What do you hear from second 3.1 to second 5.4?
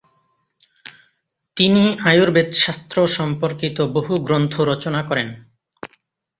সম্পর্কিত বহু গ্রন্থ রচনা করেন।